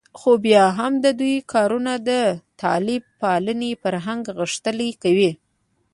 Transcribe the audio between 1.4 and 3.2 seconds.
کارونه د طالب